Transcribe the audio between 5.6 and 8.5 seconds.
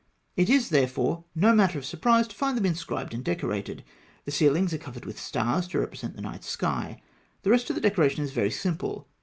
to represent the night sky. The rest of the decoration is very